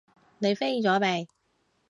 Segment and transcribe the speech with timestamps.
[0.39, 1.27] 你飛咗未？